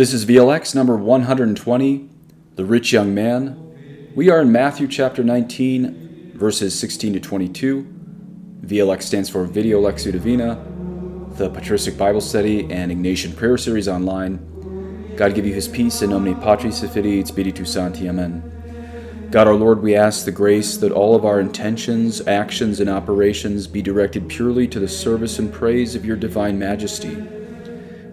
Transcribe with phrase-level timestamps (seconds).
[0.00, 2.08] This is VLX number 120,
[2.54, 4.10] The Rich Young Man.
[4.14, 7.86] We are in Matthew chapter 19, verses 16 to 22.
[8.62, 10.64] VLX stands for Video Lectio Divina,
[11.32, 14.38] the Patristic Bible Study and Ignatian Prayer Series online.
[15.18, 18.08] God give you his peace in nomine Patris et et Spiritus Sancti.
[18.08, 19.28] Amen.
[19.30, 23.66] God our Lord, we ask the grace that all of our intentions, actions, and operations
[23.66, 27.18] be directed purely to the service and praise of your divine majesty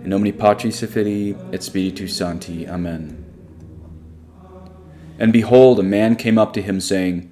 [0.07, 1.61] in nomine Patris et Filii et
[2.09, 2.65] Sancti.
[2.65, 3.25] Amen.
[5.19, 7.29] And behold, a man came up to him, saying,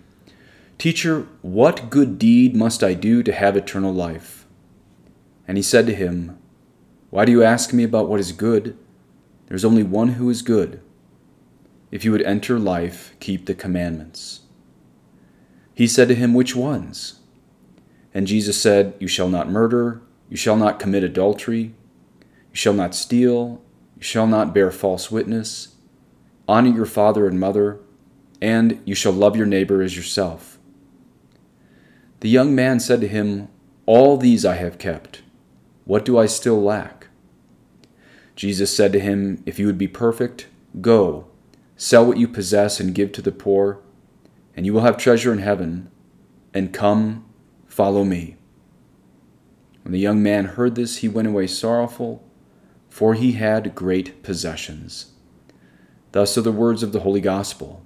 [0.77, 4.45] Teacher, what good deed must I do to have eternal life?
[5.47, 6.37] And he said to him,
[7.11, 8.77] Why do you ask me about what is good?
[9.47, 10.81] There is only one who is good.
[11.91, 14.41] If you would enter life, keep the commandments.
[15.73, 17.21] He said to him, Which ones?
[18.13, 21.73] And Jesus said, You shall not murder, you shall not commit adultery.
[22.55, 23.61] You shall not steal.
[23.97, 25.75] You shall not bear false witness.
[26.47, 27.81] Honor your father and mother.
[28.41, 30.57] And you shall love your neighbor as yourself.
[32.21, 33.49] The young man said to him,
[33.85, 35.21] All these I have kept.
[35.83, 37.07] What do I still lack?
[38.37, 40.47] Jesus said to him, If you would be perfect,
[40.79, 41.27] go,
[41.75, 43.81] sell what you possess and give to the poor,
[44.55, 45.91] and you will have treasure in heaven.
[46.53, 47.25] And come,
[47.67, 48.37] follow me.
[49.83, 52.25] When the young man heard this, he went away sorrowful
[52.95, 55.07] for he had great possessions.
[56.13, 57.83] Thus are the words of the Holy Gospel.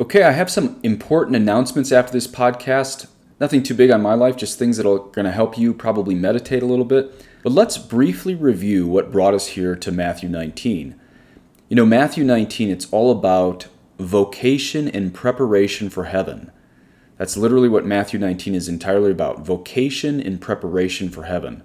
[0.00, 3.06] Okay, I have some important announcements after this podcast.
[3.38, 6.16] Nothing too big on my life, just things that are going to help you probably
[6.16, 7.24] meditate a little bit.
[7.44, 10.98] But let's briefly review what brought us here to Matthew 19.
[11.68, 13.68] You know, Matthew 19, it's all about
[14.00, 16.50] vocation and preparation for heaven.
[17.18, 21.62] That's literally what Matthew 19 is entirely about vocation and preparation for heaven.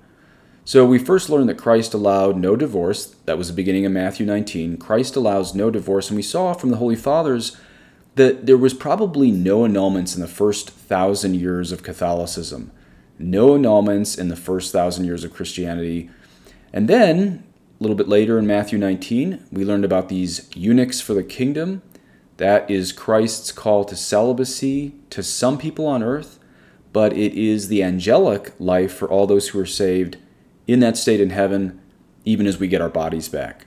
[0.64, 3.16] So we first learned that Christ allowed no divorce.
[3.26, 4.78] That was the beginning of Matthew 19.
[4.78, 6.10] Christ allows no divorce.
[6.10, 7.58] And we saw from the Holy Fathers
[8.16, 12.72] that there was probably no annulments in the first thousand years of Catholicism.
[13.18, 16.10] No annulments in the first thousand years of Christianity.
[16.72, 17.44] And then,
[17.80, 21.82] a little bit later in Matthew 19, we learned about these eunuchs for the kingdom.
[22.38, 26.40] That is Christ's call to celibacy to some people on earth,
[26.94, 30.18] but it is the angelic life for all those who are saved
[30.72, 31.80] in that state in heaven,
[32.26, 33.66] even as we get our bodies back.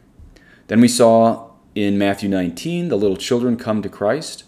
[0.69, 4.45] Then we saw in Matthew 19 the little children come to Christ.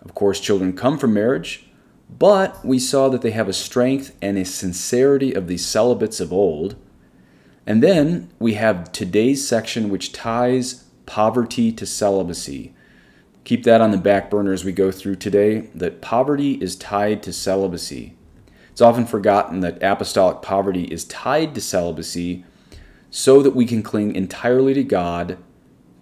[0.00, 1.68] Of course, children come from marriage,
[2.08, 6.32] but we saw that they have a strength and a sincerity of the celibates of
[6.32, 6.76] old.
[7.66, 12.74] And then we have today's section, which ties poverty to celibacy.
[13.44, 17.22] Keep that on the back burner as we go through today that poverty is tied
[17.24, 18.14] to celibacy.
[18.70, 22.44] It's often forgotten that apostolic poverty is tied to celibacy
[23.10, 25.38] so that we can cling entirely to God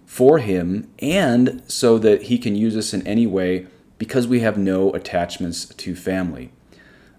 [0.05, 4.57] for Him and so that He can use us in any way because we have
[4.57, 6.51] no attachments to family.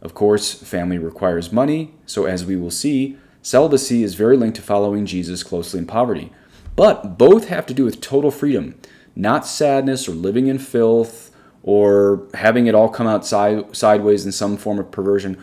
[0.00, 4.62] Of course, family requires money, so as we will see, celibacy is very linked to
[4.62, 6.32] following Jesus closely in poverty.
[6.74, 8.80] But both have to do with total freedom,
[9.14, 11.29] not sadness or living in filth
[11.62, 15.42] or having it all come out side, sideways in some form of perversion.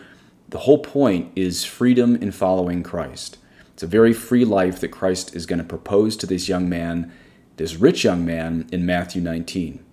[0.50, 3.38] The whole point is freedom in following Christ.
[3.74, 7.12] It's a very free life that Christ is going to propose to this young man,
[7.58, 9.84] this rich young man, in Matthew 19.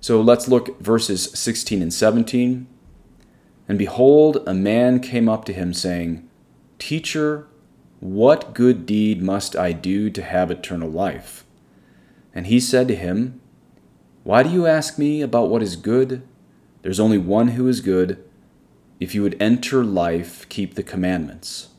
[0.00, 2.66] So let's look verses 16 and 17.
[3.68, 6.28] And behold, a man came up to him, saying,
[6.78, 7.46] Teacher,
[8.00, 11.44] what good deed must I do to have eternal life?
[12.34, 13.39] And he said to him,
[14.30, 16.22] why do you ask me about what is good?
[16.82, 18.22] There's only one who is good.
[19.00, 21.70] If you would enter life, keep the commandments.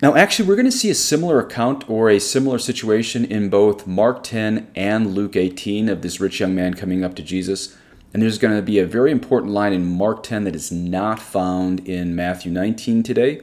[0.00, 3.88] Now, actually, we're going to see a similar account or a similar situation in both
[3.88, 7.76] Mark 10 and Luke 18 of this rich young man coming up to Jesus.
[8.14, 11.18] And there's going to be a very important line in Mark 10 that is not
[11.18, 13.40] found in Matthew 19 today.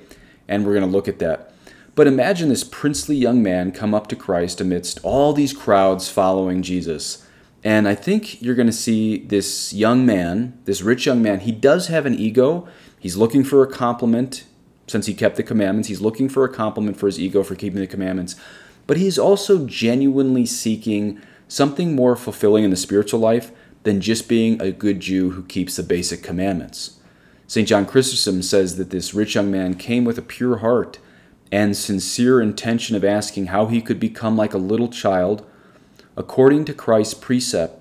[0.47, 1.53] And we're going to look at that.
[1.95, 6.61] But imagine this princely young man come up to Christ amidst all these crowds following
[6.61, 7.26] Jesus.
[7.63, 11.51] And I think you're going to see this young man, this rich young man, he
[11.51, 12.67] does have an ego.
[12.99, 14.45] He's looking for a compliment
[14.85, 15.89] since he kept the commandments.
[15.89, 18.35] He's looking for a compliment for his ego for keeping the commandments.
[18.85, 23.51] But he's also genuinely seeking something more fulfilling in the spiritual life
[23.83, 26.99] than just being a good Jew who keeps the basic commandments.
[27.47, 27.67] St.
[27.67, 30.99] John Chrysostom says that this rich young man came with a pure heart
[31.51, 35.45] and sincere intention of asking how he could become like a little child
[36.17, 37.79] according to Christ's precept,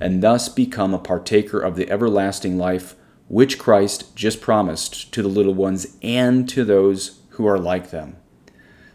[0.00, 2.96] and thus become a partaker of the everlasting life
[3.28, 8.16] which Christ just promised to the little ones and to those who are like them.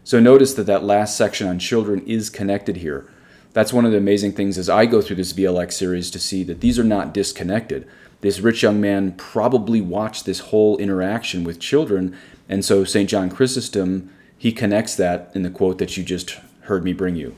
[0.04, 3.08] So notice that that last section on children is connected here.
[3.52, 6.42] That's one of the amazing things as I go through this VLX series to see
[6.44, 7.86] that these are not disconnected.
[8.20, 12.16] This rich young man probably watched this whole interaction with children,
[12.48, 13.08] and so St.
[13.08, 17.36] John Chrysostom, he connects that in the quote that you just heard me bring you.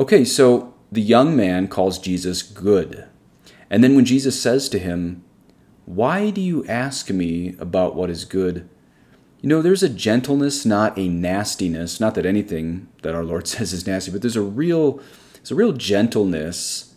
[0.00, 3.04] Okay, so the young man calls Jesus good.
[3.68, 5.22] And then when Jesus says to him,
[5.84, 8.66] Why do you ask me about what is good?
[9.42, 12.00] You know, there's a gentleness, not a nastiness.
[12.00, 15.02] Not that anything that our Lord says is nasty, but there's a real
[15.34, 16.94] there's a real gentleness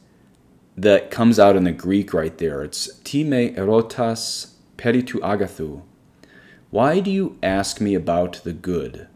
[0.77, 2.63] that comes out in the Greek right there.
[2.63, 5.81] It's time erotas peritu agathu.
[6.69, 9.09] Why do you ask me about the good?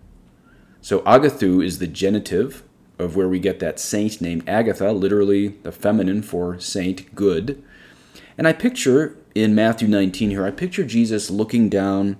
[0.81, 2.63] So agathu is the genitive
[2.99, 7.63] of where we get that saint name Agatha, literally the feminine for saint, good.
[8.37, 12.17] And I picture in Matthew 19 here, I picture Jesus looking down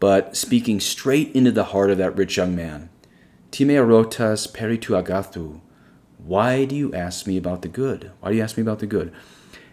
[0.00, 2.88] but speaking straight into the heart of that rich young man.
[3.50, 5.60] Time erotas peritu agathu.
[6.18, 8.12] Why do you ask me about the good?
[8.20, 9.12] Why do you ask me about the good?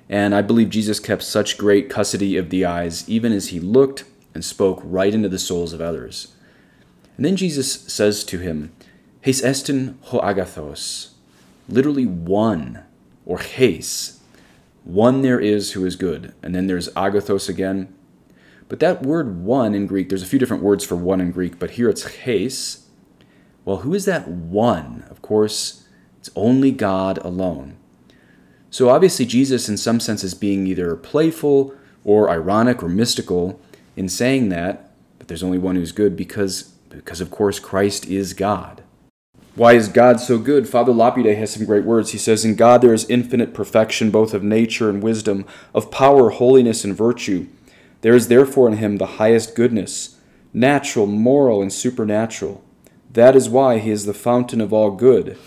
[0.08, 4.06] And I believe Jesus kept such great custody of the eyes, even as he looked
[4.34, 6.34] and spoke right into the souls of others.
[7.18, 8.74] And then Jesus says to him,
[9.26, 11.14] Hes estin ho agathos,
[11.68, 12.84] literally one,
[13.26, 14.20] or hes,
[14.84, 16.32] one there is who is good.
[16.44, 17.92] And then there's agathos again.
[18.70, 21.58] But that word one in Greek, there's a few different words for one in Greek,
[21.58, 22.86] but here it's hes.
[23.64, 25.06] Well, who is that one?
[25.10, 25.88] Of course,
[26.20, 27.78] it's only God alone.
[28.70, 31.74] So obviously, Jesus, in some sense, is being either playful
[32.04, 33.60] or ironic or mystical
[33.96, 38.36] in saying that, but there's only one who's good because, because of course, Christ is
[38.36, 38.84] God.
[39.56, 40.68] Why is God so good?
[40.68, 42.12] Father Lapide has some great words.
[42.12, 46.30] He says, In God there is infinite perfection, both of nature and wisdom, of power,
[46.30, 47.48] holiness, and virtue.
[48.02, 50.20] There is therefore in him the highest goodness,
[50.54, 52.64] natural, moral, and supernatural.
[53.14, 55.38] That is why he is the fountain of all good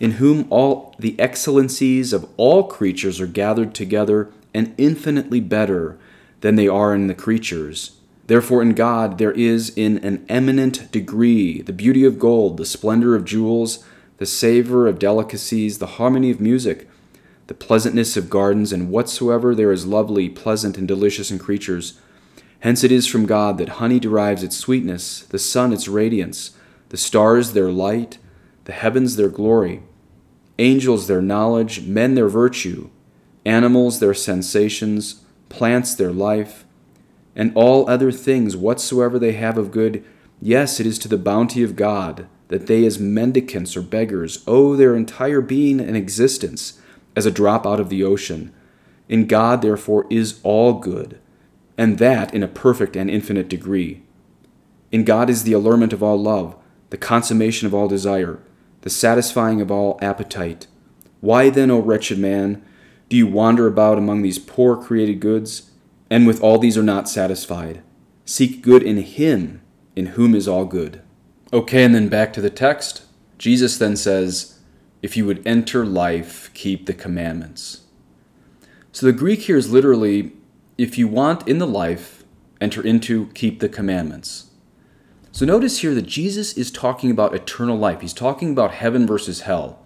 [0.00, 5.96] in whom all the excellencies of all creatures are gathered together and infinitely better
[6.40, 7.98] than they are in the creatures.
[8.26, 13.14] Therefore, in God there is in an eminent degree the beauty of gold, the splendor
[13.14, 13.84] of jewels,
[14.18, 16.88] the savor of delicacies, the harmony of music,
[17.46, 22.00] the pleasantness of gardens, and whatsoever there is lovely, pleasant, and delicious in creatures.
[22.60, 26.56] Hence it is from God that honey derives its sweetness, the sun its radiance,
[26.88, 28.16] the stars their light,
[28.64, 29.82] the heavens their glory,
[30.58, 32.88] angels their knowledge, men their virtue,
[33.44, 36.63] animals their sensations, plants their life,
[37.36, 40.04] and all other things whatsoever they have of good.
[40.40, 44.76] Yes, it is to the bounty of God that they, as mendicants or beggars, owe
[44.76, 46.80] their entire being and existence
[47.16, 48.52] as a drop out of the ocean.
[49.08, 51.18] In God, therefore, is all good,
[51.76, 54.02] and that in a perfect and infinite degree.
[54.92, 56.56] In God is the allurement of all love,
[56.90, 58.40] the consummation of all desire
[58.84, 60.66] the satisfying of all appetite.
[61.22, 62.62] Why then, O wretched man,
[63.08, 65.70] do you wander about among these poor created goods,
[66.10, 67.82] and with all these are not satisfied?
[68.24, 69.62] Seek good in Him,
[69.96, 71.02] in whom is all good.
[71.52, 73.02] Okay, and then back to the text.
[73.38, 74.58] Jesus then says,
[75.02, 77.82] If you would enter life, keep the commandments.
[78.92, 80.32] So the Greek here is literally,
[80.78, 82.24] if you want in the life,
[82.60, 84.50] enter into, keep the commandments.
[85.32, 88.00] So notice here that Jesus is talking about eternal life.
[88.02, 89.80] He's talking about heaven versus hell.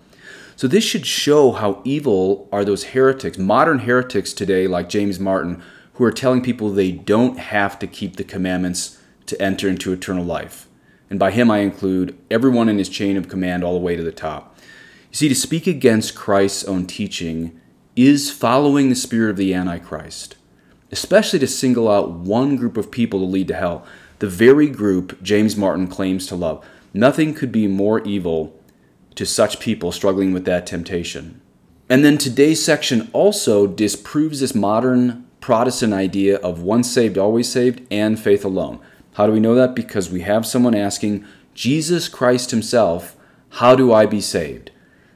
[0.57, 5.63] So this should show how evil are those heretics, modern heretics today, like James Martin,
[5.99, 10.25] who are telling people they don't have to keep the commandments to enter into eternal
[10.25, 10.69] life.
[11.11, 14.03] And by him, I include everyone in his chain of command all the way to
[14.05, 14.57] the top.
[15.11, 17.61] You see, to speak against Christ's own teaching
[17.97, 20.37] is following the spirit of the Antichrist,
[20.93, 23.85] especially to single out one group of people to lead to hell
[24.21, 26.65] the very group James Martin claims to love.
[26.95, 28.57] Nothing could be more evil
[29.17, 31.41] to such people struggling with that temptation.
[31.89, 37.81] And then today's section also disproves this modern Protestant idea of once saved, always saved,
[37.91, 38.81] and faith alone.
[39.15, 39.75] How do we know that?
[39.75, 41.25] Because we have someone asking
[41.55, 43.17] Jesus Christ Himself,
[43.53, 44.73] How do I be saved?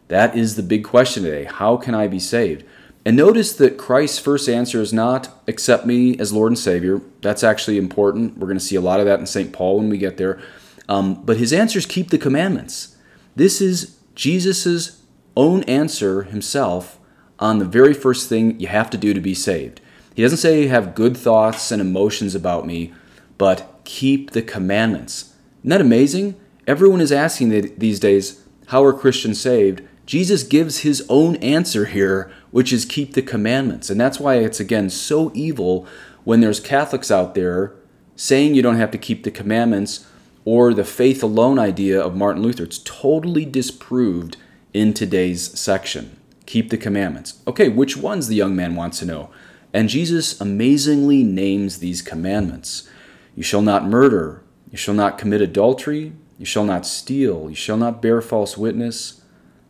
[0.09, 1.45] That is the big question today.
[1.45, 2.65] How can I be saved?
[3.05, 7.03] And notice that Christ's first answer is not accept me as Lord and Savior.
[7.21, 8.39] That's actually important.
[8.39, 9.53] We're going to see a lot of that in St.
[9.53, 10.41] Paul when we get there.
[10.89, 12.97] Um, but his answer is keep the commandments.
[13.37, 15.03] This is Jesus'
[15.37, 16.99] own answer himself
[17.39, 19.82] on the very first thing you have to do to be saved.
[20.15, 22.93] He doesn't say have good thoughts and emotions about me,
[23.39, 25.35] but keep the commandments.
[25.61, 26.35] Isn't that amazing?
[26.67, 29.83] Everyone is asking these days, how are Christians saved?
[30.07, 33.89] Jesus gives his own answer here, which is keep the commandments.
[33.91, 35.87] And that's why it's, again, so evil
[36.25, 37.75] when there's Catholics out there
[38.17, 40.07] saying you don't have to keep the commandments
[40.45, 42.65] or the faith alone idea of Martin Luther.
[42.65, 44.37] It's totally disproved
[44.73, 46.17] in today's section.
[46.47, 47.41] Keep the commandments.
[47.47, 49.31] Okay, which ones the young man wants to know?
[49.73, 52.89] And Jesus amazingly names these commandments.
[53.35, 57.79] You shall not murder, you shall not commit adultery, you shall not steal, you shall
[57.79, 59.23] not bear false witness,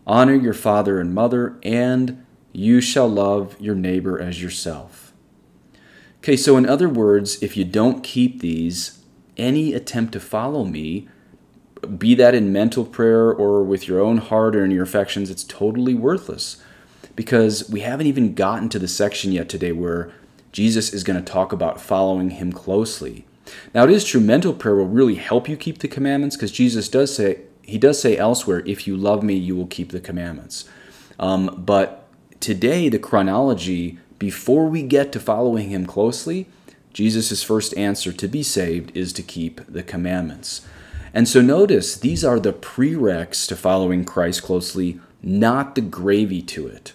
[0.07, 5.13] honor your father and mother, and you shall love your neighbor as yourself.
[6.19, 9.03] Okay, so in other words, if you don't keep these,
[9.37, 11.09] any attempt to follow me,
[11.99, 15.45] be that in mental prayer or with your own heart or in your affections, it's
[15.45, 16.63] totally worthless
[17.17, 20.13] because we haven't even gotten to the section yet today where
[20.53, 23.25] Jesus is going to talk about following him closely.
[23.75, 26.89] Now, it is true, mental prayer will really help you keep the commandments because Jesus
[26.89, 30.65] does say, he does say elsewhere, if you love me, you will keep the commandments.
[31.19, 32.07] Um, but
[32.41, 36.47] today, the chronology, before we get to following him closely,
[36.93, 40.67] Jesus' first answer to be saved is to keep the commandments.
[41.15, 46.67] And so notice, these are the prereqs to following Christ closely, not the gravy to
[46.67, 46.93] it.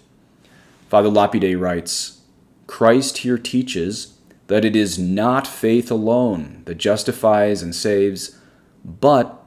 [0.87, 2.21] Father Lapide writes
[2.65, 4.17] Christ here teaches
[4.47, 8.39] that it is not faith alone that justifies and saves,
[8.83, 9.43] but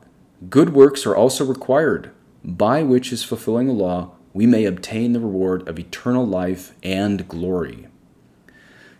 [0.48, 2.10] good works are also required,
[2.44, 7.26] by which is fulfilling the law, we may obtain the reward of eternal life and
[7.28, 7.88] glory.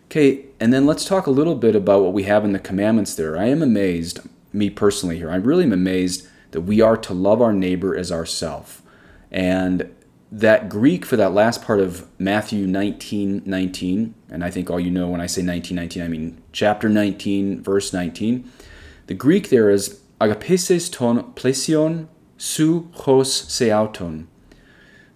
[0.05, 3.15] Okay, and then let's talk a little bit about what we have in the commandments
[3.15, 3.37] there.
[3.37, 4.19] I am amazed,
[4.51, 8.11] me personally here, I really am amazed that we are to love our neighbor as
[8.11, 8.81] ourself.
[9.31, 9.89] And
[10.31, 14.89] that Greek for that last part of Matthew 19 19, and I think all you
[14.89, 18.49] know when I say 19 19, I mean chapter 19, verse 19.
[19.07, 22.07] The Greek there is agapeses ton plesion
[22.37, 24.27] su hos seauton.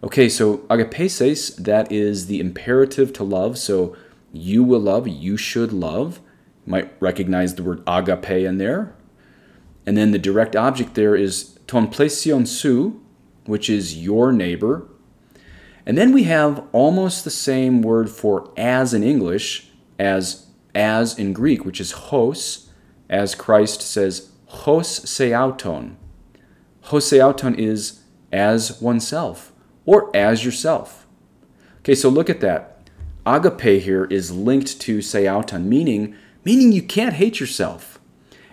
[0.04, 3.58] Okay, so agapeses, that is the imperative to love.
[3.58, 3.96] So
[4.34, 6.20] you will love, you should love.
[6.66, 8.94] You might recognize the word agape in there.
[9.86, 13.02] And then the direct object there is ton plesion su,
[13.46, 14.88] which is your neighbor
[15.86, 21.32] and then we have almost the same word for as in English as as in
[21.32, 22.70] Greek, which is hos,
[23.10, 25.96] as Christ says, hos seauton.
[26.82, 28.02] Hos seauton is
[28.32, 29.54] as oneself
[29.86, 31.08] or as yourself.
[31.80, 32.90] Okay, so look at that.
[33.26, 38.00] Agape here is linked to seauton, meaning meaning you can't hate yourself.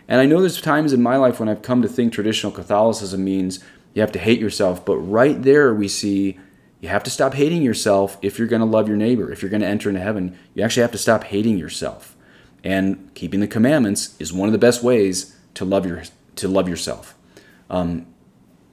[0.06, 3.24] And I know there's times in my life when I've come to think traditional Catholicism
[3.24, 3.60] means
[3.94, 6.38] you have to hate yourself, but right there we see
[6.82, 9.30] you have to stop hating yourself if you're going to love your neighbor.
[9.30, 12.16] If you're going to enter into heaven, you actually have to stop hating yourself.
[12.64, 16.02] And keeping the commandments is one of the best ways to love your
[16.34, 17.14] to love yourself.
[17.70, 18.06] Um,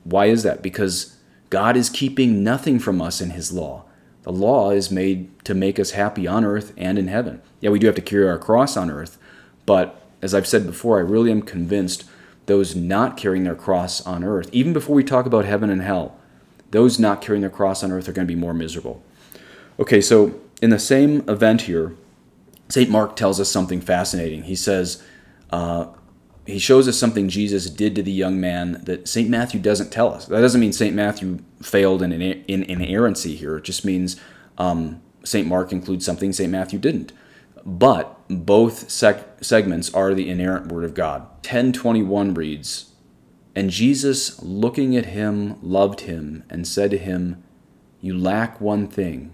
[0.03, 0.63] why is that?
[0.63, 1.17] Because
[1.51, 3.85] God is keeping nothing from us in His law.
[4.23, 7.41] The law is made to make us happy on earth and in heaven.
[7.61, 9.19] Yeah, we do have to carry our cross on earth,
[9.67, 12.05] but as I've said before, I really am convinced
[12.47, 16.18] those not carrying their cross on earth, even before we talk about heaven and hell,
[16.71, 19.03] those not carrying the cross on earth are going to be more miserable.
[19.79, 21.95] Okay, so in the same event here,
[22.69, 22.89] St.
[22.89, 24.43] Mark tells us something fascinating.
[24.43, 25.01] He says,
[25.51, 25.87] uh,
[26.45, 29.29] he shows us something Jesus did to the young man that St.
[29.29, 30.25] Matthew doesn't tell us.
[30.25, 30.95] That doesn't mean St.
[30.95, 33.57] Matthew failed in, in, in inerrancy here.
[33.57, 34.19] It just means
[34.57, 35.47] um, St.
[35.47, 36.51] Mark includes something St.
[36.51, 37.11] Matthew didn't.
[37.65, 41.21] But both seg- segments are the inerrant Word of God.
[41.43, 42.88] 1021 reads,
[43.55, 47.43] and Jesus, looking at him, loved him, and said to him,
[48.01, 49.33] You lack one thing.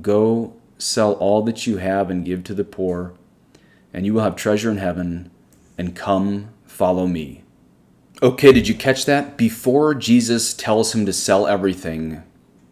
[0.00, 3.14] Go sell all that you have and give to the poor,
[3.92, 5.30] and you will have treasure in heaven,
[5.76, 7.42] and come follow me.
[8.22, 9.36] Okay, did you catch that?
[9.36, 12.22] Before Jesus tells him to sell everything,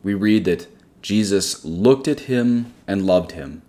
[0.02, 0.68] we read that
[1.02, 3.60] Jesus looked at him and loved him.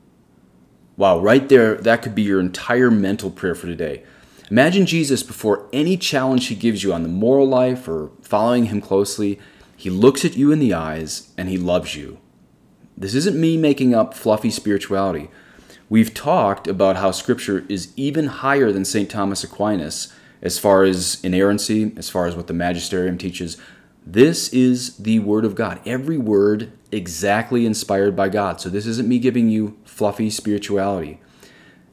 [0.95, 4.03] Wow, right there, that could be your entire mental prayer for today.
[4.51, 8.79] Imagine Jesus before any challenge he gives you on the moral life or following him
[8.79, 9.39] closely.
[9.75, 12.19] He looks at you in the eyes and he loves you.
[12.95, 15.29] This isn't me making up fluffy spirituality.
[15.89, 19.09] We've talked about how Scripture is even higher than St.
[19.09, 23.57] Thomas Aquinas as far as inerrancy, as far as what the magisterium teaches.
[24.05, 25.81] This is the Word of God.
[25.85, 28.61] Every word exactly inspired by God.
[28.61, 31.19] So this isn't me giving you fluffy spirituality.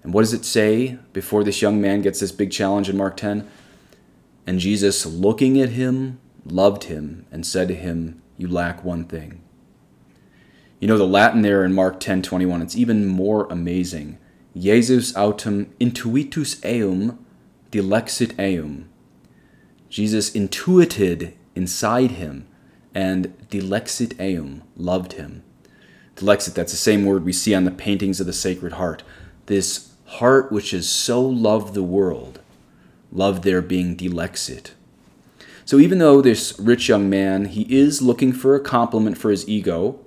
[0.02, 3.16] And what does it say before this young man gets this big challenge in Mark
[3.16, 3.48] 10?
[4.46, 9.42] And Jesus, looking at him, loved him and said to him, You lack one thing.
[10.80, 14.18] You know, the Latin there in Mark 10 21, it's even more amazing.
[14.56, 17.18] Jesus autem intuitus eum
[17.70, 18.86] dilexit eum.
[19.88, 22.46] Jesus intuited inside him
[22.94, 25.44] and dilexit eum, loved him.
[26.16, 29.02] Dilexit, that's the same word we see on the paintings of the Sacred Heart.
[29.46, 32.40] This heart which has so loved the world
[33.12, 34.70] love there being dilexit.
[35.64, 39.48] So even though this rich young man, he is looking for a compliment for his
[39.48, 40.00] ego,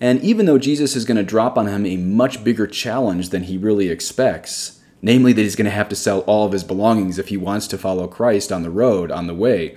[0.00, 3.44] and even though Jesus is going to drop on him a much bigger challenge than
[3.44, 7.18] he really expects, namely that he's going to have to sell all of his belongings
[7.18, 9.76] if he wants to follow Christ on the road, on the way,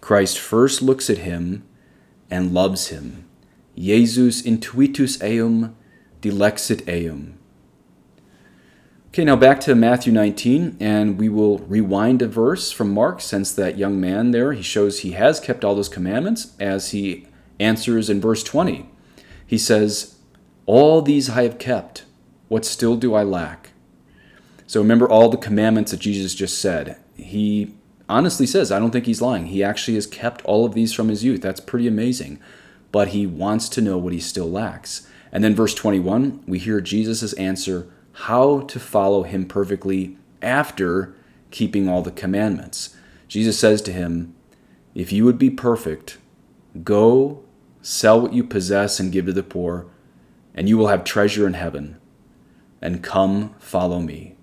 [0.00, 1.66] Christ first looks at him
[2.30, 3.24] and loves him.
[3.76, 5.74] Jesus intuitus eum
[6.20, 7.34] dilexit eum.
[9.10, 13.50] Okay, now back to Matthew 19, and we will rewind a verse from Mark since
[13.52, 17.26] that young man there, he shows he has kept all those commandments as he
[17.58, 18.86] answers in verse 20.
[19.46, 20.16] He says,
[20.66, 22.04] All these I have kept.
[22.48, 23.70] What still do I lack?
[24.66, 26.98] So remember all the commandments that Jesus just said.
[27.16, 27.74] He
[28.10, 29.46] honestly says, I don't think he's lying.
[29.46, 31.40] He actually has kept all of these from his youth.
[31.40, 32.40] That's pretty amazing.
[32.92, 35.08] But he wants to know what he still lacks.
[35.32, 37.88] And then verse 21, we hear Jesus' answer
[38.22, 41.14] how to follow him perfectly after
[41.52, 42.96] keeping all the commandments.
[43.28, 44.34] Jesus says to him,
[44.94, 46.18] If you would be perfect,
[46.82, 47.44] go
[47.80, 49.86] sell what you possess and give to the poor,
[50.52, 51.96] and you will have treasure in heaven.
[52.82, 54.34] And come, follow me.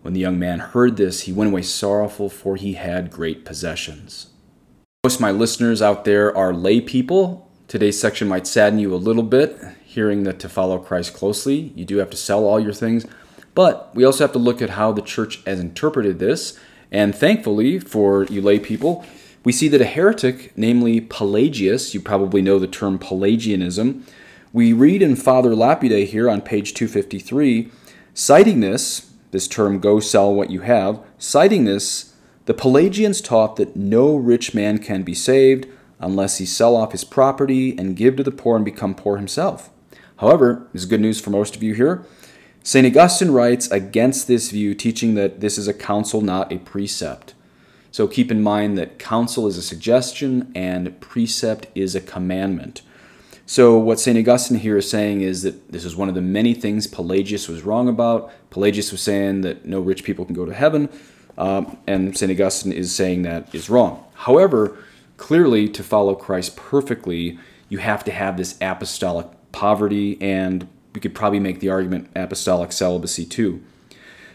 [0.00, 4.30] When the young man heard this, he went away sorrowful, for he had great possessions.
[5.04, 7.50] Most of my listeners out there are lay people.
[7.68, 9.58] Today's section might sadden you a little bit,
[9.92, 13.06] hearing that to follow Christ closely, you do have to sell all your things.
[13.54, 16.58] But we also have to look at how the church has interpreted this.
[16.90, 19.04] And thankfully, for you lay people,
[19.44, 24.06] we see that a heretic, namely Pelagius, you probably know the term Pelagianism,
[24.52, 27.70] we read in Father Lapide here on page 253,
[28.14, 33.76] citing this, this term, go sell what you have, citing this, the Pelagians taught that
[33.76, 35.66] no rich man can be saved
[36.00, 39.70] unless he sell off his property and give to the poor and become poor himself.
[40.22, 42.06] However, this is good news for most of you here.
[42.62, 42.86] St.
[42.86, 47.34] Augustine writes against this view, teaching that this is a counsel, not a precept.
[47.90, 52.82] So keep in mind that counsel is a suggestion and precept is a commandment.
[53.46, 54.16] So, what St.
[54.16, 57.64] Augustine here is saying is that this is one of the many things Pelagius was
[57.64, 58.30] wrong about.
[58.50, 60.88] Pelagius was saying that no rich people can go to heaven,
[61.36, 62.30] um, and St.
[62.30, 64.04] Augustine is saying that is wrong.
[64.14, 64.78] However,
[65.16, 67.36] clearly, to follow Christ perfectly,
[67.68, 72.72] you have to have this apostolic poverty, and we could probably make the argument apostolic
[72.72, 73.62] celibacy too.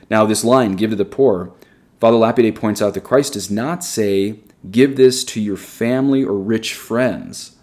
[0.09, 1.51] Now, this line, give to the poor,
[1.99, 6.37] Father Lapide points out that Christ does not say, give this to your family or
[6.37, 7.57] rich friends.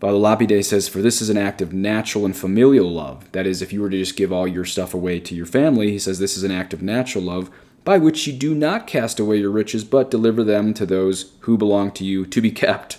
[0.00, 3.30] Father Lapide says, For this is an act of natural and familial love.
[3.32, 5.90] That is, if you were to just give all your stuff away to your family,
[5.90, 7.50] he says this is an act of natural love
[7.84, 11.56] by which you do not cast away your riches, but deliver them to those who
[11.56, 12.98] belong to you to be kept.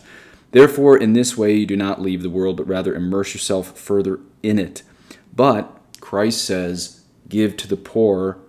[0.51, 4.19] Therefore, in this way, you do not leave the world, but rather immerse yourself further
[4.41, 4.83] in it.
[5.35, 8.39] But Christ says, Give to the poor.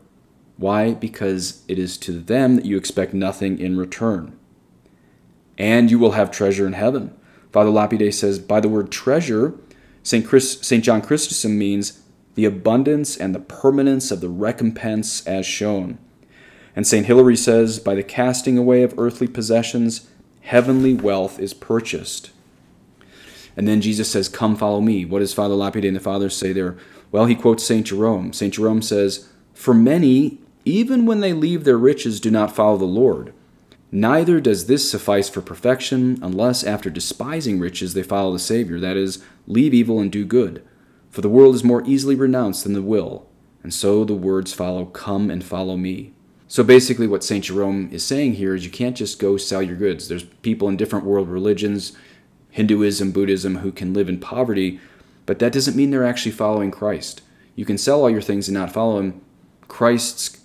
[0.57, 0.95] Why?
[0.95, 4.39] Because it is to them that you expect nothing in return.
[5.57, 7.17] And you will have treasure in heaven.
[7.53, 9.55] Father Lapide says, by the word treasure,
[10.03, 10.85] St.
[10.85, 12.03] John Chrysostom means
[12.35, 15.99] the abundance and the permanence of the recompense as shown.
[16.77, 17.07] And St.
[17.07, 20.09] Hilary says, by the casting away of earthly possessions,
[20.49, 22.31] heavenly wealth is purchased.
[23.55, 25.05] And then Jesus says, Come follow me.
[25.05, 26.79] What does Father Lapide and the Fathers say there?
[27.13, 27.87] Well, he quotes St.
[27.87, 28.33] Jerome.
[28.33, 28.55] St.
[28.55, 33.35] Jerome says, For many, even when they leave their riches, do not follow the Lord.
[33.93, 38.97] Neither does this suffice for perfection, unless after despising riches they follow the Savior, that
[38.97, 40.63] is, leave evil and do good.
[41.11, 43.29] For the world is more easily renounced than the will.
[43.63, 46.15] And so the words follow, Come and follow me.
[46.51, 47.45] So basically, what St.
[47.45, 50.09] Jerome is saying here is you can't just go sell your goods.
[50.09, 51.93] There's people in different world religions,
[52.51, 54.81] Hinduism, Buddhism, who can live in poverty,
[55.27, 57.21] but that doesn't mean they're actually following Christ.
[57.55, 59.21] You can sell all your things and not follow him.
[59.69, 60.41] Christ's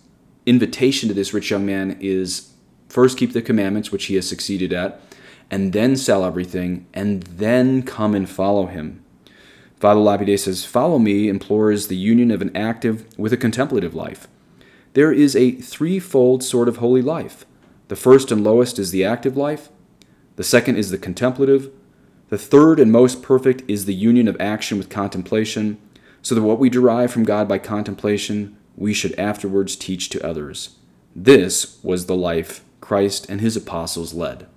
[0.46, 2.52] invitation to this rich young man is
[2.89, 5.00] first keep the commandments, which he has succeeded at,
[5.50, 9.02] and then sell everything, and then come and follow him.
[9.80, 14.28] Father Lapide says, Follow me implores the union of an active with a contemplative life.
[14.93, 17.45] There is a threefold sort of holy life.
[17.88, 19.69] The first and lowest is the active life,
[20.36, 21.71] the second is the contemplative,
[22.29, 25.77] the third and most perfect is the union of action with contemplation,
[26.21, 30.77] so that what we derive from God by contemplation, we should afterwards teach to others.
[31.15, 34.47] This was the life Christ and his apostles led.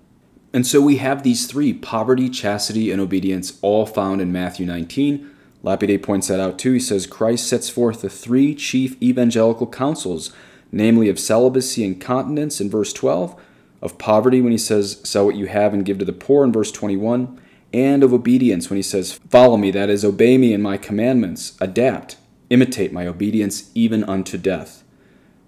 [0.53, 5.31] And so we have these three poverty, chastity, and obedience all found in Matthew 19,
[5.67, 6.75] Lapide points that out too.
[6.75, 10.33] He says Christ sets forth the three chief evangelical counsels,
[10.71, 13.35] namely of celibacy and continence in verse 12,
[13.83, 16.53] of poverty when he says, Sell what you have and give to the poor in
[16.53, 17.41] verse 21,
[17.73, 21.57] and of obedience when he says, Follow me, that is, obey me in my commandments,
[21.61, 22.17] adapt,
[22.49, 24.85] imitate my obedience even unto death.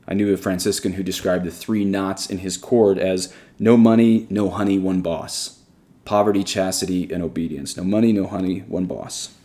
[0.09, 4.27] I knew a Franciscan who described the three knots in his cord as no money,
[4.31, 5.61] no honey, one boss.
[6.05, 7.77] Poverty, chastity, and obedience.
[7.77, 9.38] No money, no honey, one boss.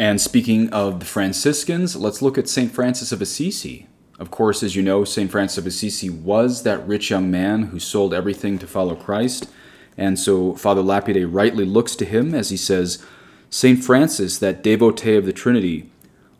[0.00, 2.72] And speaking of the Franciscans, let's look at St.
[2.72, 3.86] Francis of Assisi.
[4.18, 5.30] Of course, as you know, St.
[5.30, 9.50] Francis of Assisi was that rich young man who sold everything to follow Christ.
[9.98, 13.04] And so Father Lapide rightly looks to him as he says,
[13.50, 13.84] St.
[13.84, 15.92] Francis, that devotee of the Trinity,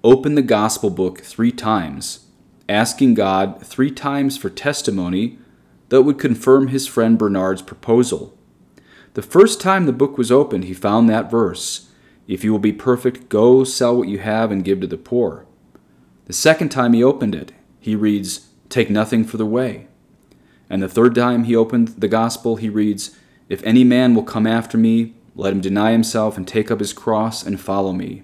[0.02, 2.28] opened the Gospel book three times,
[2.66, 5.38] asking God three times for testimony
[5.90, 8.38] that would confirm his friend Bernard's proposal.
[9.12, 11.89] The first time the book was opened, he found that verse
[12.26, 15.46] If you will be perfect, go sell what you have and give to the poor.
[16.26, 19.88] The second time he opened it, he reads, Take nothing for the way.
[20.68, 23.16] And the third time he opened the gospel, he reads,
[23.48, 26.92] If any man will come after me, let him deny himself and take up his
[26.92, 28.22] cross and follow me.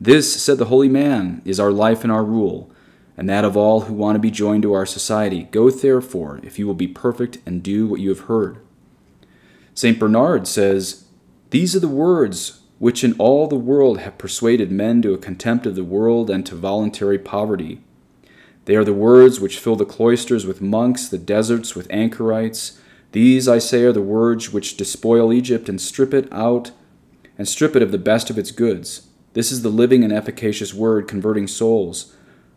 [0.00, 2.70] This, said the holy man, is our life and our rule,
[3.16, 5.44] and that of all who want to be joined to our society.
[5.44, 8.58] Go therefore, if you will be perfect, and do what you have heard.
[9.72, 9.98] St.
[9.98, 11.04] Bernard says,
[11.50, 15.66] These are the words which in all the world have persuaded men to a contempt
[15.66, 17.80] of the world and to voluntary poverty.
[18.64, 22.80] They are the words which fill the cloisters with monks, the deserts with anchorites.
[23.12, 26.72] These, I say, are the words which despoil Egypt and strip it out
[27.36, 29.08] and strip it of the best of its goods.
[29.34, 32.14] This is the living and efficacious word converting souls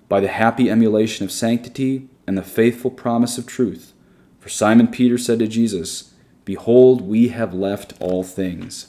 [0.08, 3.94] by the happy emulation of sanctity and the faithful promise of truth.
[4.40, 6.14] For Simon Peter said to Jesus,
[6.46, 8.88] Behold, we have left all things.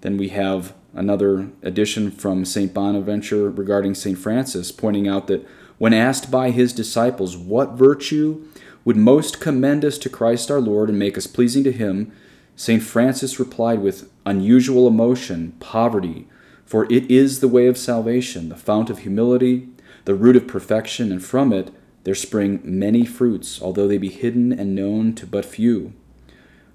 [0.00, 2.72] Then we have another addition from St.
[2.72, 4.18] Bonaventure regarding St.
[4.18, 5.46] Francis, pointing out that
[5.78, 8.46] when asked by his disciples what virtue
[8.84, 12.12] would most commend us to Christ our Lord and make us pleasing to him,
[12.56, 12.82] St.
[12.82, 16.26] Francis replied with unusual emotion, Poverty
[16.70, 19.66] for it is the way of salvation, the fount of humility,
[20.04, 21.72] the root of perfection, and from it
[22.04, 25.94] there spring many fruits, although they be hidden and known to but few.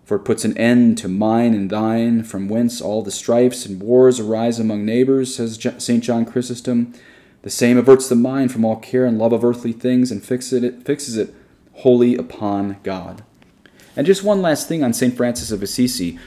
[0.05, 3.81] For it puts an end to mine and thine, from whence all the strifes and
[3.81, 6.03] wars arise among neighbors, says St.
[6.03, 6.93] John Chrysostom.
[7.41, 10.63] The same averts the mind from all care and love of earthly things and fixes
[10.63, 11.33] it, fixes it
[11.73, 13.23] wholly upon God.
[13.95, 15.15] And just one last thing on St.
[15.15, 16.19] Francis of Assisi.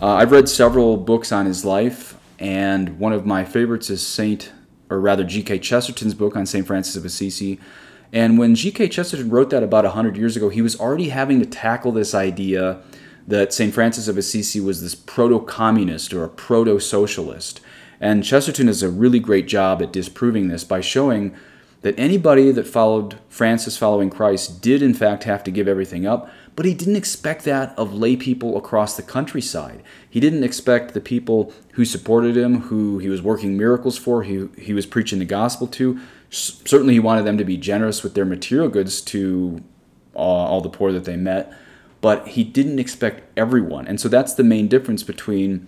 [0.00, 4.52] Uh, I've read several books on his life and one of my favorites is Saint,
[4.90, 5.60] or rather G.K.
[5.60, 7.58] Chesterton's book on Saint Francis of Assisi.
[8.12, 8.88] And when G.K.
[8.88, 12.80] Chesterton wrote that about 100 years ago, he was already having to tackle this idea
[13.26, 13.72] that St.
[13.72, 17.60] Francis of Assisi was this proto communist or a proto socialist.
[18.00, 21.34] And Chesterton does a really great job at disproving this by showing
[21.84, 26.30] that anybody that followed Francis following Christ did, in fact, have to give everything up,
[26.56, 29.82] but he didn't expect that of lay people across the countryside.
[30.08, 34.50] He didn't expect the people who supported him, who he was working miracles for, who
[34.56, 36.00] he was preaching the gospel to.
[36.30, 39.62] Certainly, he wanted them to be generous with their material goods to
[40.16, 41.52] uh, all the poor that they met,
[42.04, 43.86] but he didn't expect everyone.
[43.86, 45.66] And so that's the main difference between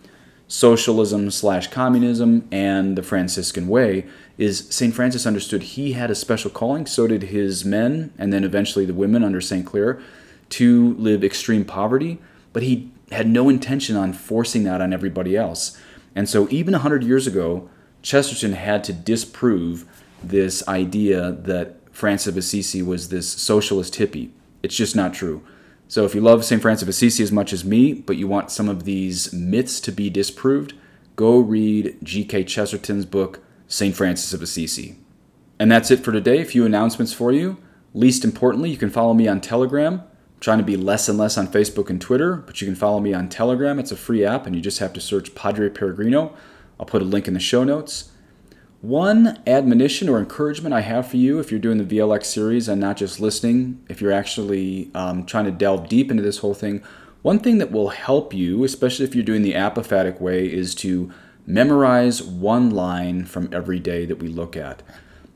[0.49, 4.05] socialism slash communism and the Franciscan way
[4.37, 4.93] is St.
[4.93, 8.93] Francis understood he had a special calling, so did his men, and then eventually the
[8.93, 9.65] women under St.
[9.65, 9.99] Clare,
[10.51, 12.19] to live extreme poverty,
[12.53, 15.81] but he had no intention on forcing that on everybody else.
[16.15, 17.71] And so even 100 years ago,
[18.03, 19.87] Chesterton had to disprove
[20.23, 24.33] this idea that Francis of Assisi was this socialist hippie.
[24.63, 25.43] It's just not true.
[25.89, 26.61] So if you love St.
[26.61, 29.93] Francis of Assisi as much as me, but you want some of these myths to
[29.93, 30.75] be disproved,
[31.15, 32.45] go read G.K.
[32.45, 33.95] Chesterton's book, St.
[33.95, 34.99] Francis of Assisi.
[35.59, 36.41] And that's it for today.
[36.41, 37.59] A few announcements for you.
[37.95, 39.95] Least importantly, you can follow me on Telegram.
[40.03, 43.01] I'm trying to be less and less on Facebook and Twitter, but you can follow
[43.01, 43.79] me on Telegram.
[43.79, 46.35] It's a free app, and you just have to search Padre Peregrino.
[46.79, 48.11] I'll put a link in the show notes.
[48.83, 52.79] One admonition or encouragement I have for you if you're doing the VLX series and
[52.79, 56.83] not just listening, if you're actually um, trying to delve deep into this whole thing,
[57.23, 61.11] one thing that will help you, especially if you're doing the apophatic way, is to
[61.47, 64.83] memorize one line from every day that we look at.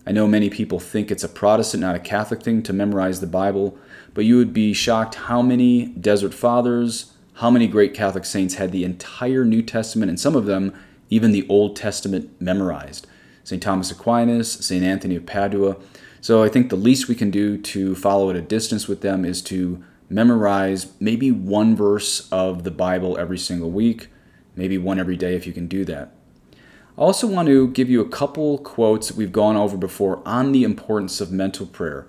[0.06, 3.26] I know many people think it's a Protestant, not a Catholic thing to memorize the
[3.26, 3.76] Bible,
[4.12, 8.70] but you would be shocked how many Desert Fathers, how many great Catholic saints had
[8.70, 10.74] the entire New Testament, and some of them
[11.08, 13.06] even the Old Testament memorized.
[13.50, 13.62] St.
[13.62, 14.84] Thomas Aquinas, St.
[14.84, 15.76] Anthony of Padua.
[16.20, 19.24] So I think the least we can do to follow at a distance with them
[19.24, 24.08] is to memorize maybe one verse of the Bible every single week
[24.56, 26.12] maybe one every day if you can do that.
[26.52, 30.52] I also want to give you a couple quotes that we've gone over before on
[30.52, 32.06] the importance of mental prayer.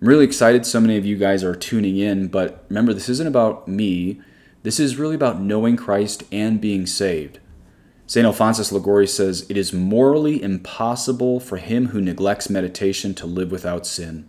[0.00, 3.26] I'm really excited so many of you guys are tuning in, but remember, this isn't
[3.26, 4.20] about me.
[4.62, 7.40] This is really about knowing Christ and being saved.
[8.08, 8.24] St.
[8.24, 13.84] Alphonsus Liguori says, It is morally impossible for him who neglects meditation to live without
[13.86, 14.28] sin.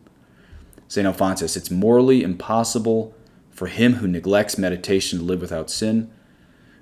[0.88, 1.06] St.
[1.06, 3.14] Alphonsus, it's morally impossible
[3.52, 6.12] for him who neglects meditation to live without sin.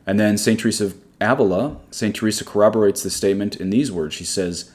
[0.06, 0.60] And then St.
[0.60, 2.16] Teresa of Avila, St.
[2.16, 4.14] Teresa corroborates the statement in these words.
[4.14, 4.72] She says,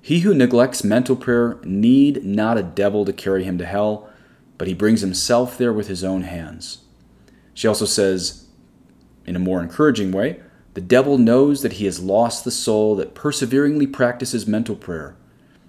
[0.00, 4.08] He who neglects mental prayer need not a devil to carry him to hell,
[4.56, 6.84] but he brings himself there with his own hands.
[7.52, 8.46] She also says,
[9.26, 10.40] in a more encouraging way,
[10.74, 15.16] the devil knows that he has lost the soul that perseveringly practices mental prayer.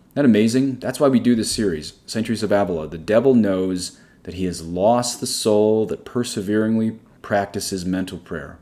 [0.10, 0.80] Isn't that amazing?
[0.80, 2.26] That's why we do this series, St.
[2.26, 2.88] Teresa of Avila.
[2.88, 8.60] The devil knows that he has lost the soul that perseveringly practices mental prayer.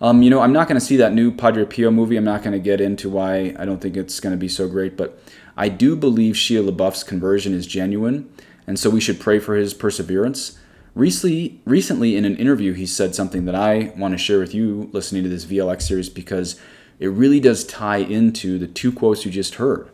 [0.00, 2.16] Um, you know, I'm not going to see that new Padre Pio movie.
[2.16, 4.66] I'm not going to get into why I don't think it's going to be so
[4.66, 5.22] great, but
[5.56, 8.32] I do believe Shia LaBeouf's conversion is genuine,
[8.66, 10.58] and so we should pray for his perseverance.
[10.94, 14.90] Recently, recently, in an interview, he said something that I want to share with you
[14.92, 16.60] listening to this VLX series because
[16.98, 19.88] it really does tie into the two quotes you just heard.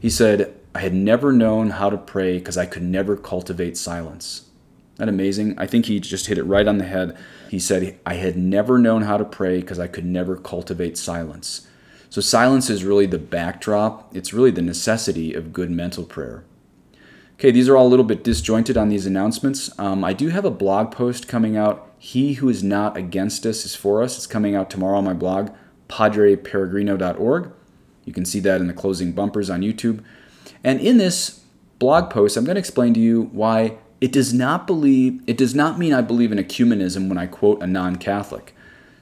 [0.00, 4.46] He said, I had never known how to pray because I could never cultivate silence.
[4.94, 5.58] Isn't that amazing?
[5.58, 7.18] I think he just hit it right on the head.
[7.50, 11.66] He said, I had never known how to pray because I could never cultivate silence.
[12.08, 16.44] So, silence is really the backdrop, it's really the necessity of good mental prayer.
[17.40, 19.70] Okay, these are all a little bit disjointed on these announcements.
[19.78, 21.90] Um, I do have a blog post coming out.
[21.98, 24.18] He who is not against us is for us.
[24.18, 25.48] It's coming out tomorrow on my blog,
[25.88, 27.50] padreperegrino.org.
[28.04, 30.04] You can see that in the closing bumpers on YouTube.
[30.62, 31.40] And in this
[31.78, 35.54] blog post, I'm going to explain to you why it does not believe it does
[35.54, 38.54] not mean I believe in ecumenism when I quote a non-Catholic.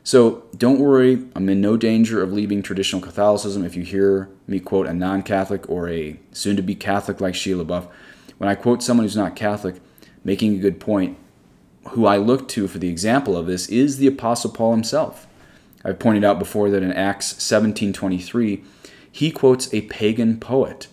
[0.05, 4.61] So don't worry, I'm in no danger of leaving traditional Catholicism if you hear me
[4.61, 7.88] quote a non-Catholic or a soon-to-be Catholic like Shia LaBeouf.
[8.38, 9.77] When I quote someone who's not Catholic,
[10.24, 11.18] making a good point,
[11.90, 15.27] who I look to for the example of this is the Apostle Paul himself.
[15.85, 18.64] I've pointed out before that in Acts 17:23,
[19.11, 20.88] he quotes a pagan poet.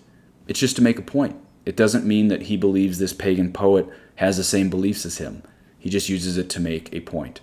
[0.47, 1.35] It's just to make a point.
[1.65, 5.41] It doesn't mean that he believes this pagan poet has the same beliefs as him.
[5.79, 7.41] He just uses it to make a point.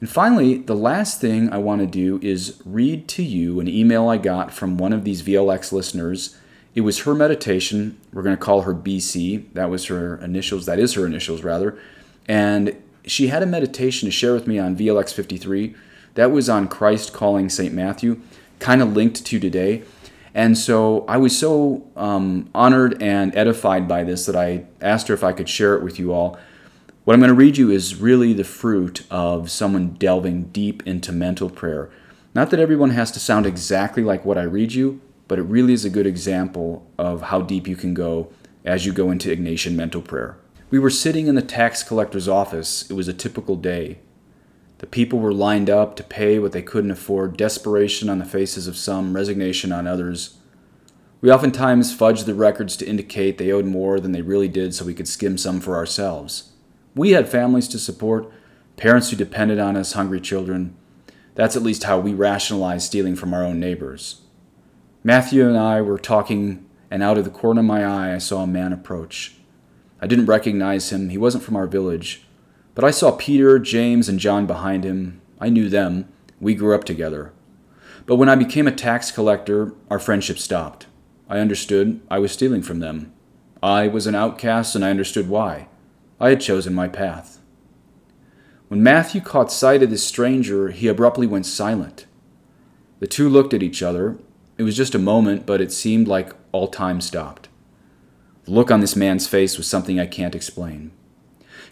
[0.00, 4.08] And finally, the last thing I want to do is read to you an email
[4.08, 6.36] I got from one of these VLX listeners.
[6.74, 7.98] It was her meditation.
[8.12, 9.52] We're going to call her BC.
[9.52, 10.66] That was her initials.
[10.66, 11.78] That is her initials, rather.
[12.26, 15.74] And she had a meditation to share with me on VLX 53.
[16.14, 17.72] That was on Christ calling St.
[17.72, 18.20] Matthew,
[18.58, 19.82] kind of linked to today.
[20.34, 25.14] And so I was so um, honored and edified by this that I asked her
[25.14, 26.36] if I could share it with you all.
[27.04, 31.12] What I'm going to read you is really the fruit of someone delving deep into
[31.12, 31.90] mental prayer.
[32.34, 35.72] Not that everyone has to sound exactly like what I read you, but it really
[35.72, 38.30] is a good example of how deep you can go
[38.64, 40.36] as you go into Ignatian mental prayer.
[40.70, 42.90] We were sitting in the tax collector's office.
[42.90, 43.98] It was a typical day.
[44.78, 48.66] The people were lined up to pay what they couldn't afford, desperation on the faces
[48.66, 50.38] of some, resignation on others.
[51.20, 54.84] We oftentimes fudged the records to indicate they owed more than they really did so
[54.84, 56.52] we could skim some for ourselves.
[56.94, 58.30] We had families to support,
[58.76, 60.76] parents who depended on us, hungry children.
[61.34, 64.20] That's at least how we rationalized stealing from our own neighbors.
[65.06, 68.42] Matthew and I were talking, and out of the corner of my eye, I saw
[68.42, 69.34] a man approach.
[70.00, 72.24] I didn't recognize him, he wasn't from our village.
[72.74, 75.20] But I saw Peter, James, and John behind him.
[75.38, 76.08] I knew them.
[76.40, 77.34] We grew up together.
[78.06, 80.86] But when I became a tax collector, our friendship stopped.
[81.28, 83.12] I understood I was stealing from them.
[83.62, 85.68] I was an outcast, and I understood why.
[86.18, 87.42] I had chosen my path.
[88.68, 92.06] When Matthew caught sight of this stranger, he abruptly went silent.
[93.00, 94.16] The two looked at each other.
[94.56, 97.48] It was just a moment, but it seemed like all time stopped.
[98.44, 100.92] The look on this man's face was something I can't explain.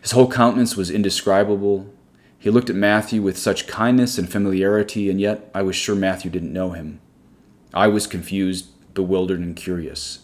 [0.00, 1.92] His whole countenance was indescribable.
[2.38, 6.30] He looked at Matthew with such kindness and familiarity, and yet I was sure Matthew
[6.30, 7.00] didn't know him.
[7.72, 10.20] I was confused, bewildered, and curious.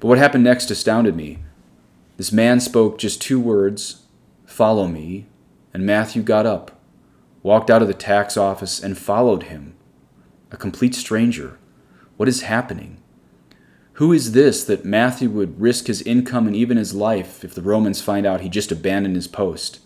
[0.00, 1.38] But what happened next astounded me.
[2.16, 4.02] This man spoke just two words
[4.46, 5.26] Follow me,
[5.72, 6.78] and Matthew got up,
[7.42, 9.74] walked out of the tax office, and followed him.
[10.52, 11.58] A complete stranger.
[12.18, 12.98] What is happening?
[13.94, 17.62] Who is this that Matthew would risk his income and even his life if the
[17.62, 19.80] Romans find out he just abandoned his post?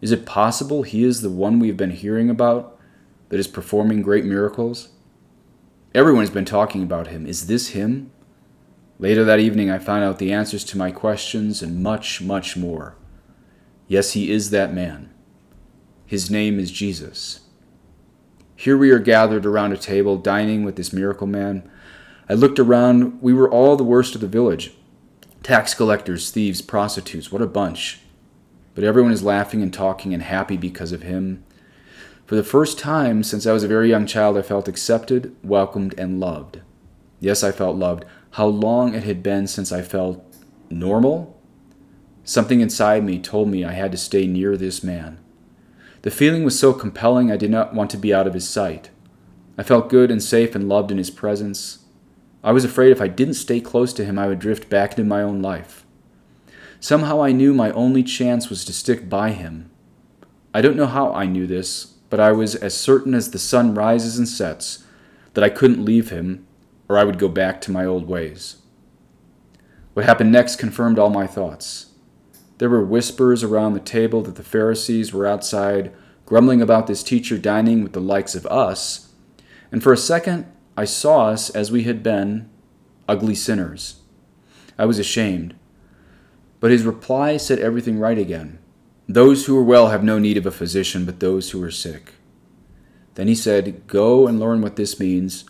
[0.00, 2.78] Is it possible he is the one we've been hearing about
[3.30, 4.90] that is performing great miracles?
[5.92, 7.26] Everyone has been talking about him.
[7.26, 8.12] Is this him?
[9.00, 12.96] Later that evening, I found out the answers to my questions and much, much more.
[13.88, 15.10] Yes, he is that man.
[16.06, 17.40] His name is Jesus.
[18.58, 21.68] Here we are gathered around a table, dining with this miracle man.
[22.26, 23.20] I looked around.
[23.20, 24.72] We were all the worst of the village
[25.42, 27.30] tax collectors, thieves, prostitutes.
[27.30, 28.00] What a bunch.
[28.74, 31.44] But everyone is laughing and talking and happy because of him.
[32.24, 35.94] For the first time since I was a very young child, I felt accepted, welcomed,
[35.96, 36.62] and loved.
[37.20, 38.04] Yes, I felt loved.
[38.32, 40.24] How long it had been since I felt
[40.68, 41.40] normal?
[42.24, 45.18] Something inside me told me I had to stay near this man.
[46.06, 48.90] The feeling was so compelling I did not want to be out of his sight.
[49.58, 51.80] I felt good and safe and loved in his presence.
[52.44, 55.02] I was afraid if I didn't stay close to him, I would drift back into
[55.02, 55.84] my own life.
[56.78, 59.68] Somehow I knew my only chance was to stick by him.
[60.54, 63.74] I don't know how I knew this, but I was as certain as the sun
[63.74, 64.84] rises and sets
[65.34, 66.46] that I couldn't leave him,
[66.88, 68.58] or I would go back to my old ways.
[69.94, 71.86] What happened next confirmed all my thoughts.
[72.58, 75.92] There were whispers around the table that the Pharisees were outside,
[76.24, 79.12] grumbling about this teacher dining with the likes of us,
[79.70, 82.48] and for a second I saw us as we had been,
[83.08, 84.00] ugly sinners.
[84.78, 85.54] I was ashamed.
[86.60, 88.58] But his reply set everything right again.
[89.08, 92.14] Those who are well have no need of a physician, but those who are sick.
[93.14, 95.44] Then he said, Go and learn what this means.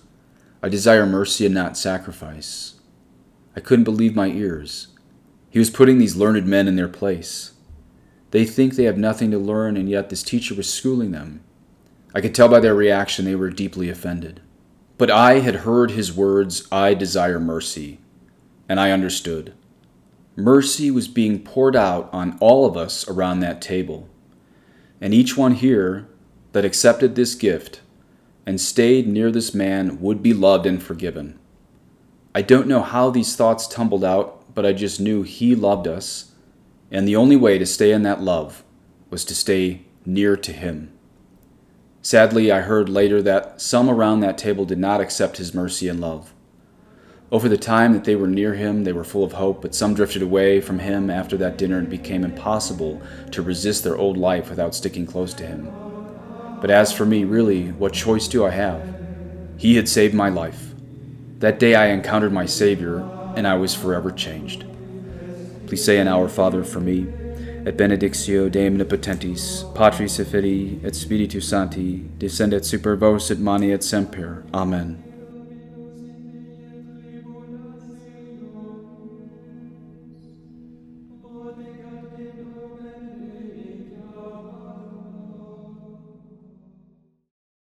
[0.63, 2.75] I desire mercy and not sacrifice.
[3.57, 4.89] I couldn't believe my ears.
[5.57, 7.53] He was putting these learned men in their place.
[8.31, 11.41] They think they have nothing to learn, and yet this teacher was schooling them.
[12.15, 14.43] I could tell by their reaction they were deeply offended.
[14.99, 18.01] But I had heard his words, I desire mercy,
[18.69, 19.55] and I understood.
[20.37, 24.11] Mercy was being poured out on all of us around that table.
[25.01, 26.07] And each one here
[26.53, 27.81] that accepted this gift
[28.45, 31.39] and stayed near this man would be loved and forgiven.
[32.35, 36.33] I don't know how these thoughts tumbled out, but I just knew he loved us,
[36.91, 38.65] and the only way to stay in that love
[39.11, 40.91] was to stay near to him.
[42.01, 46.01] Sadly, I heard later that some around that table did not accept his mercy and
[46.01, 46.33] love.
[47.31, 49.93] Over the time that they were near him, they were full of hope, but some
[49.93, 54.49] drifted away from him after that dinner and became impossible to resist their old life
[54.49, 55.71] without sticking close to him.
[56.63, 58.97] But as for me, really, what choice do I have?
[59.59, 60.73] He had saved my life.
[61.41, 64.65] That day I encountered my Savior, and I was forever changed.
[65.67, 67.07] Please say an Our Father for me.
[67.67, 73.73] Et benedictio Dei omnipotentis, Patris et Filii et Spiritus Sancti, descendet super vos et mani
[73.73, 74.45] et semper.
[74.55, 75.06] Amen.